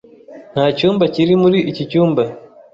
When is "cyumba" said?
0.77-1.03, 1.91-2.23